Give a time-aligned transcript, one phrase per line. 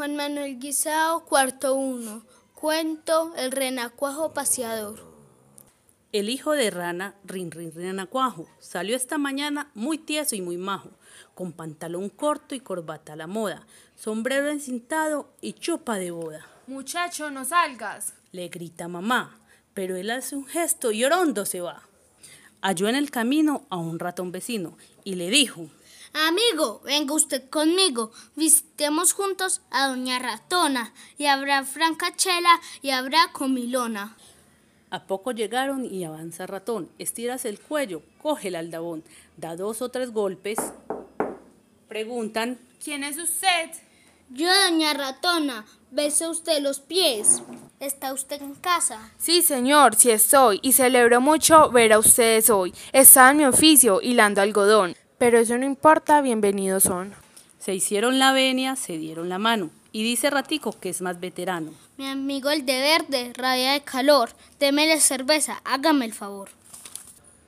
[0.00, 2.22] Juan Manuel Guisao, cuarto uno.
[2.54, 4.98] Cuento El renacuajo paseador.
[6.10, 10.88] El hijo de rana, Rin Rin Renacuajo, salió esta mañana muy tieso y muy majo,
[11.34, 16.46] con pantalón corto y corbata a la moda, sombrero encintado y chupa de boda.
[16.66, 18.14] Muchacho, no salgas.
[18.32, 19.38] Le grita mamá,
[19.74, 21.82] pero él hace un gesto y orondo se va.
[22.62, 25.68] Halló en el camino a un ratón vecino y le dijo,
[26.12, 34.16] Amigo, venga usted conmigo, visitemos juntos a Doña Ratona, y habrá francachela y habrá comilona.
[34.90, 39.04] A poco llegaron y avanza ratón, estiras el cuello, coge el aldabón,
[39.36, 40.58] da dos o tres golpes.
[41.88, 43.70] Preguntan, ¿quién es usted?
[44.30, 47.40] Yo, doña ratona, bese usted los pies.
[47.78, 49.12] ¿Está usted en casa?
[49.16, 52.74] Sí, señor, sí estoy, y celebro mucho ver a ustedes hoy.
[52.92, 54.96] Está en mi oficio, hilando algodón.
[55.20, 57.12] Pero eso no importa, bienvenidos son.
[57.58, 59.68] Se hicieron la venia, se dieron la mano.
[59.92, 61.72] Y dice Ratico que es más veterano.
[61.98, 66.48] Mi amigo el de verde, rabia de calor, démele cerveza, hágame el favor.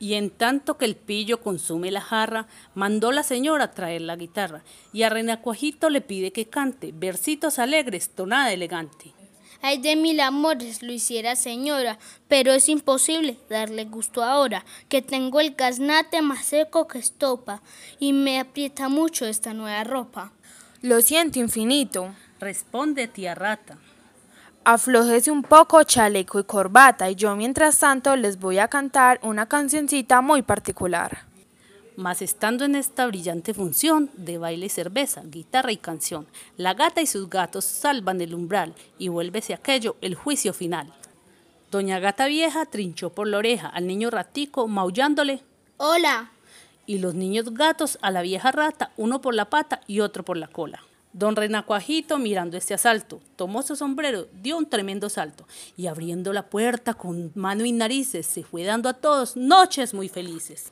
[0.00, 4.62] Y en tanto que el pillo consume la jarra, mandó la señora traer la guitarra,
[4.92, 9.12] y a Renacuajito le pide que cante versitos alegres, tonada elegante.
[9.62, 15.40] Ay de mil amores lo hiciera señora, pero es imposible darle gusto ahora, que tengo
[15.40, 17.62] el gaznate más seco que estopa,
[17.98, 20.32] y me aprieta mucho esta nueva ropa.
[20.82, 22.14] Lo siento infinito.
[22.40, 23.76] Responde tía rata.
[24.64, 29.46] Aflojese un poco chaleco y corbata, y yo mientras tanto les voy a cantar una
[29.46, 31.29] cancioncita muy particular.
[32.00, 37.02] Mas estando en esta brillante función de baile y cerveza, guitarra y canción, la gata
[37.02, 40.90] y sus gatos salvan el umbral y vuélvese aquello el juicio final.
[41.70, 45.42] Doña Gata Vieja trinchó por la oreja al niño ratico maullándole
[45.76, 46.30] Hola.
[46.86, 50.38] Y los niños gatos a la vieja rata, uno por la pata y otro por
[50.38, 50.82] la cola.
[51.12, 56.46] Don Renacuajito, mirando este asalto, tomó su sombrero, dio un tremendo salto y abriendo la
[56.46, 60.70] puerta con mano y narices, se fue dando a todos noches muy felices.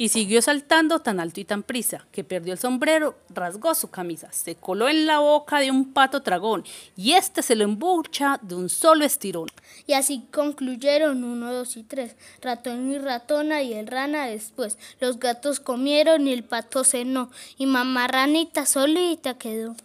[0.00, 4.32] Y siguió saltando tan alto y tan prisa, que perdió el sombrero, rasgó su camisa,
[4.32, 6.64] se coló en la boca de un pato tragón,
[6.96, 9.48] y este se lo embucha de un solo estirón.
[9.86, 14.78] Y así concluyeron uno, dos y tres, ratón y ratona y el rana después.
[15.00, 19.76] Los gatos comieron y el pato cenó, y mamá ranita solita quedó.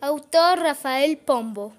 [0.00, 1.74] Autor Rafael Pombo.